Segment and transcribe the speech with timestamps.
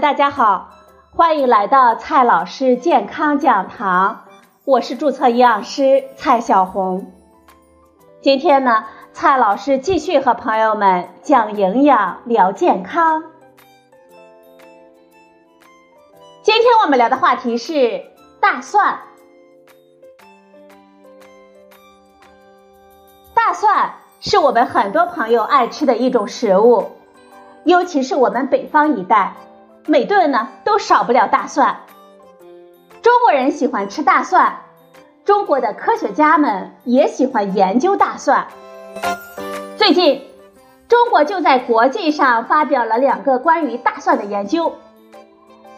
[0.00, 0.68] 大家好，
[1.10, 4.26] 欢迎来到蔡老师健康讲堂，
[4.64, 7.10] 我是注册营养师蔡小红。
[8.20, 13.24] 今天呢，蔡老师继续和朋友们讲营养、聊健康。
[16.42, 18.04] 今天我们聊的话题是
[18.40, 19.00] 大蒜。
[23.34, 26.92] 大蒜是我们很多朋友爱吃的一种食物，
[27.64, 29.34] 尤其是我们北方一带。
[29.88, 31.80] 每顿呢都少不了大蒜。
[33.00, 34.58] 中国人喜欢吃大蒜，
[35.24, 38.48] 中国的科学家们也喜欢研究大蒜。
[39.78, 40.22] 最近，
[40.88, 44.74] 中国就在国际上发表了两个关于大蒜的研究。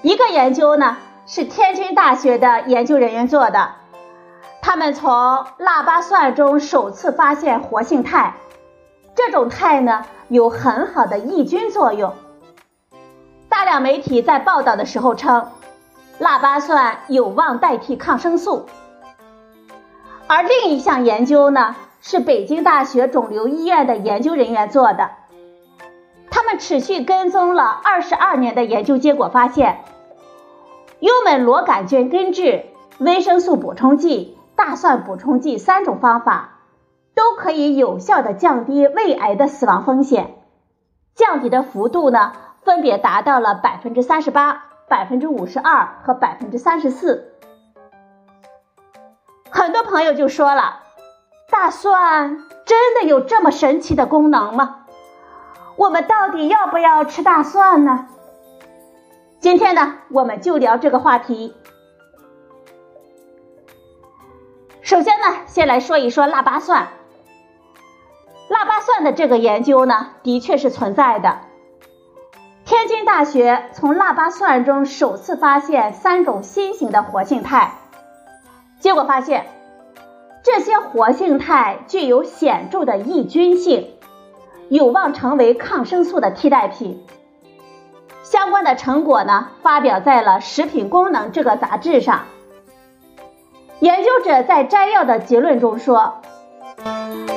[0.02, 3.76] 一个研究呢是天津大学的研究人员做的，
[4.60, 8.34] 他们从腊八蒜中首次发现活性肽，
[9.14, 12.12] 这种肽呢有很好的抑菌作用。
[13.60, 15.50] 大量媒体在报道的时候称，
[16.18, 18.64] 腊八蒜有望代替抗生素。
[20.26, 25.10] 而另一项研究呢，是北京大学肿瘤医院的研究人员做的。
[26.30, 29.84] 他们持续跟踪了二十二年的研究结果发现，
[31.00, 32.64] 幽门螺杆菌根治、
[32.96, 36.60] 维生素补充剂、大蒜补充剂三种方法，
[37.14, 40.38] 都可以有效的降低胃癌的死亡风险。
[41.14, 42.32] 降低的幅度呢？
[42.62, 47.32] 分别达到了百分之三十八、百分之五十二和百分之三十四。
[49.50, 50.80] 很多朋友就说了
[51.50, 54.86] ：“大蒜真的有这么神奇的功能吗？
[55.76, 58.06] 我们到底要不要吃大蒜呢？”
[59.40, 61.56] 今天呢，我们就聊这个话题。
[64.82, 66.88] 首先呢，先来说一说腊八蒜。
[68.48, 71.38] 腊八蒜的这个研究呢，的确是存在的。
[72.80, 77.72] 天津大学从腊八蒜中首次发现三种新型的活性肽，
[78.78, 79.48] 结果发现
[80.42, 83.90] 这些活性肽具有显著的抑菌性，
[84.70, 87.04] 有望成为抗生素的替代品。
[88.22, 92.22] 相关的成果呢，发表在了《食品功能》这个杂志上。
[93.80, 96.22] 研究者在摘要的结论中说，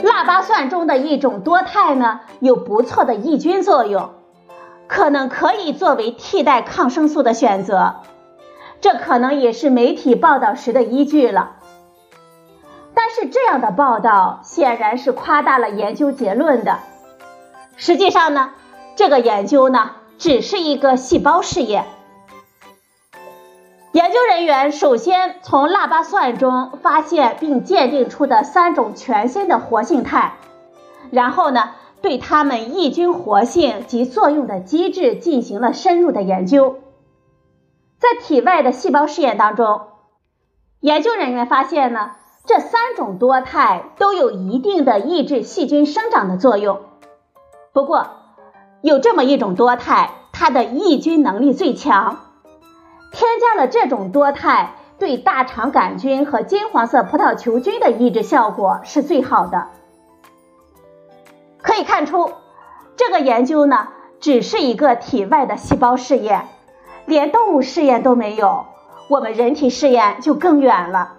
[0.03, 4.11] 腊八蒜中的一种多肽呢，有不错的抑菌作用。
[4.93, 7.95] 可能可以作为替代抗生素的选择，
[8.79, 11.53] 这可能也是媒体报道时的依据了。
[12.93, 16.77] 但是这样的报道显然是夸大了研究结论的。
[17.75, 18.51] 实际上呢，
[18.95, 19.89] 这个研究呢
[20.19, 21.85] 只是一个细胞试验。
[23.93, 30.33] 研究人员首先从腊八蒜中发现并鉴定出的三种全新的活性肽，
[31.09, 31.71] 然后呢。
[32.03, 36.79] 对它们抑菌活性及作用的机制进行了深入的研究。
[37.97, 39.83] 在体外的细胞试验当中，
[40.81, 42.11] 研究人员发现呢，
[42.45, 46.81] 这三种多肽都有一定的抑制细菌生长的作用。
[47.71, 48.05] 不过，
[48.81, 52.19] 有这么一种多肽，它的抑菌能力最强。
[53.13, 59.69] 添加了这种多肽，对大肠杆菌和金黄色葡萄球菌的抑制效果是最好的。
[61.63, 62.29] 可以看出，
[62.97, 63.87] 这个研究呢，
[64.19, 66.49] 只是一个体外的细胞试验，
[67.05, 68.65] 连动物试验都没有，
[69.07, 71.13] 我们人体试验就更远了。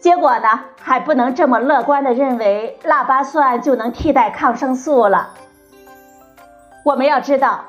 [0.00, 5.30] 结果呢，还不能这么乐观的认为腊八蒜就能替代抗生素了。
[6.84, 7.66] 我们要知道，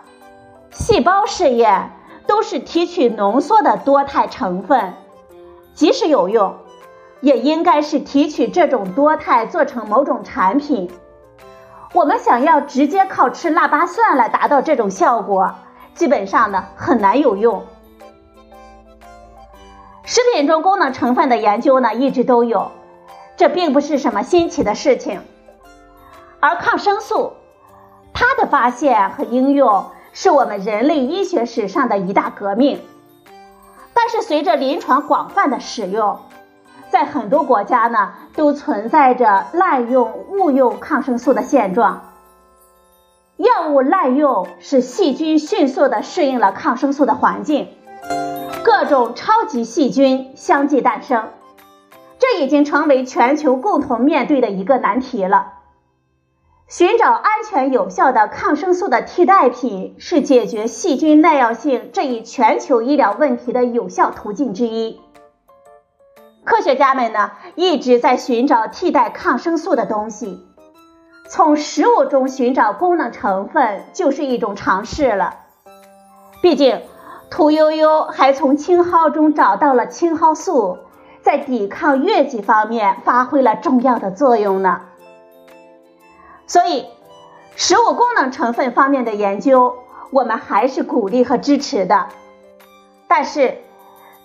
[0.72, 1.92] 细胞试验
[2.26, 4.94] 都是提取浓缩的多肽成分，
[5.74, 6.56] 即使有用，
[7.22, 10.92] 也应该是提取这种多肽做成某种产品。
[11.94, 15.56] 我们想要直接靠吃腊八蒜来达到这种效果，
[15.94, 17.66] 基本上呢很难有用。
[20.04, 22.72] 食品中功能成分的研究呢一直都有，
[23.36, 25.22] 这并不是什么新奇的事情。
[26.40, 27.34] 而抗生素，
[28.14, 32.82] 它的发现和应用是我们人类医学史上的一大革命。
[33.94, 36.20] 但是随着临床广泛的使用，
[36.90, 42.02] 在很多国家呢，都存在着滥用、误用抗生素的现状。
[43.38, 47.68] 药物滥用使细菌迅速地适应了抗生素的环境，
[48.64, 51.30] 各种超级细菌相继诞生，
[52.18, 55.54] 这已经成为全球共同面对的一个难题了。
[56.68, 65.00] 寻找安全有效的抗生素的替代品，是解决细菌耐药性这一全球医疗问题的有效途径之一。
[66.48, 70.48] 科学家们呢一直在寻找替代抗生素的东西，
[71.28, 75.40] 从食物中寻找功能成分就是一种尝试了。
[76.42, 76.82] 毕竟，
[77.30, 80.78] 屠呦呦还从青蒿中找到了青蒿素，
[81.22, 84.84] 在抵抗疟疾方面发挥了重要的作用呢。
[86.48, 86.86] 所以，
[87.58, 89.80] 食物功能成分方面的研究，
[90.12, 92.08] 我们还是鼓励和支持的。
[93.10, 93.58] 但是，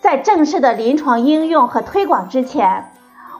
[0.02, 2.90] 在正式的临床应用和推广之前，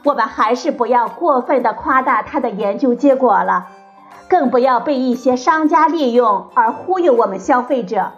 [0.05, 3.67] 我们还是不要过分的夸大它的研究结果了，
[4.29, 8.13] 更不要被一些商家利用而忽悠我们消费者。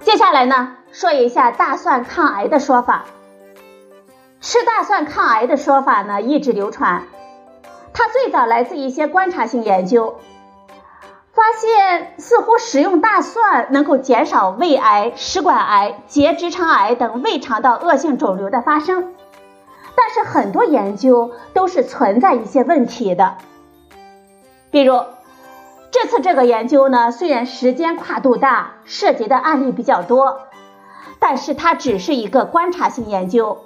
[0.00, 3.04] 接下来呢，说一下大蒜抗癌的说法。
[4.40, 7.04] 吃大蒜抗癌的说法呢，一直流传。
[7.92, 10.16] 它最早来自一些观察性研究，
[11.40, 19.14] 发现似乎食用大蒜能够减少胃癌、食管癌、结直肠癌等胃肠道恶性肿瘤的发生。
[19.96, 23.38] 但是很多研究都是存在一些问题的，
[24.70, 25.00] 比如
[25.90, 30.42] 这次这个研究呢，虽然时间跨度大，涉及的案例比较多，
[31.18, 33.62] 但是它只是一个观察性研究，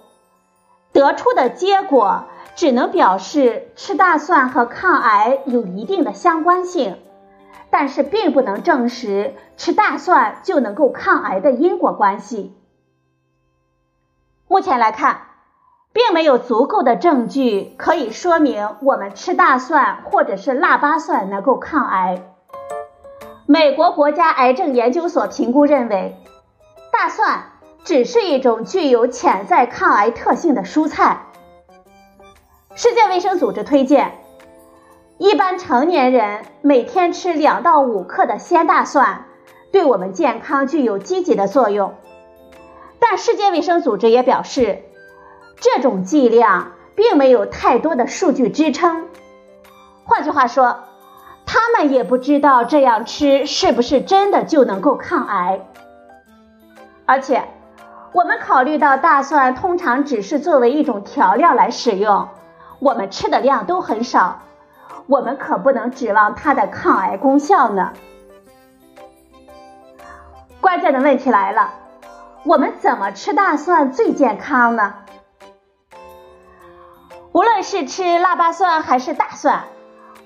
[0.93, 2.27] 得出的结果。
[2.57, 6.99] 只能表示吃大蒜和抗癌有一定的相关性，
[7.71, 12.57] 但是并不能证实吃大蒜就能够抗癌的因果关系。
[14.47, 15.23] 目前来看，
[15.93, 22.23] 并没有足够的证据可以说明我们吃大蒜或者是腊八蒜能够抗癌。
[23.47, 26.17] 美国国家癌症研究所评估认为，
[26.93, 27.53] 大蒜
[27.85, 31.27] 只是一种具有潜在抗癌特性的蔬菜。
[32.75, 34.19] 世界卫生组织推荐，
[35.19, 39.27] 一般成年人每天吃两到五克的鲜大蒜，
[39.71, 41.95] 对我们健康具有积极的作用。
[42.99, 44.83] 但世界卫生组织也表示，
[45.61, 49.07] 这种剂量并没有太多的数据支撑。
[50.05, 50.81] 换句话说，
[51.47, 55.61] 他们也不知道这样吃是不是真的就能够抗癌。
[57.07, 57.45] 而且，
[58.13, 62.29] 我们考虑到大蒜通常只是作为一种调料来使用。
[62.81, 64.41] 我们吃的量都很少，
[65.07, 67.93] 我们可不能指望它的抗癌功效呢。
[70.61, 71.75] 关键的问题来了，
[72.45, 74.95] 我们怎么吃大蒜最健康呢？
[77.33, 79.65] 无论是吃腊八蒜还是大蒜，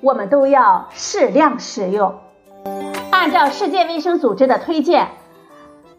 [0.01, 2.21] 我们都要适量食用。
[3.11, 5.09] 按照世界卫生组织的推荐，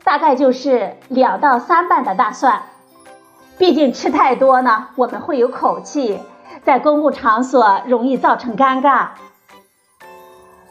[0.04, 2.62] 大概就是两到三瓣的大蒜。
[3.58, 6.22] 毕竟吃太多呢，我们会有口气。
[6.70, 9.08] 在公共场所容易造成尴尬。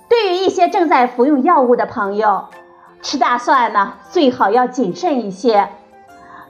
[0.09, 2.45] 对于一些正在服用药物的朋友，
[3.03, 5.71] 吃大蒜呢最好要谨慎一些，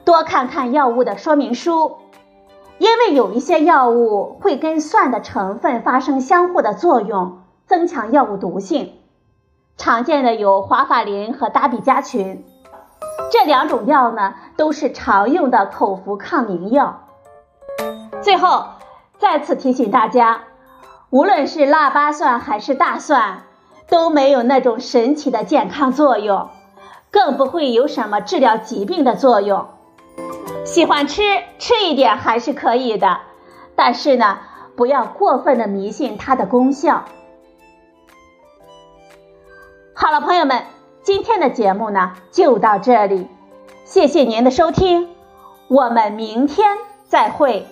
[0.05, 1.95] 多看看药物的说明书，
[2.77, 8.99] 因为有一些药物会跟蒜的成分发生相互的作用，增强药物毒性。
[9.77, 12.45] 常见的有华法林和达比加群，
[13.31, 17.01] 这两种药呢都是常用的口服抗凝药。
[18.21, 18.65] 最后。
[19.19, 20.43] 再次提醒大家，
[21.09, 23.43] 无论是腊八蒜还是大蒜，
[23.89, 26.49] 都没有那种神奇的健康作用，
[27.11, 29.67] 更不会有什么治疗疾病的作用。
[30.63, 31.21] 喜欢吃
[31.57, 33.19] 吃一点还是可以的，
[33.75, 34.37] 但是呢，
[34.77, 37.03] 不要过分的迷信它的功效。
[39.93, 40.63] 好了，朋友们，
[41.01, 43.27] 今天的节目呢就到这里，
[43.83, 45.09] 谢谢您的收听，
[45.67, 47.67] 我们明天再会。